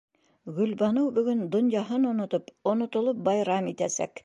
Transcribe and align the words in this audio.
Гөлбаныу 0.59 1.11
бөгөн 1.17 1.43
донъяһын 1.57 2.09
онотоп, 2.13 2.51
онотолоп 2.73 3.23
байрам 3.31 3.71
итәсәк! 3.77 4.13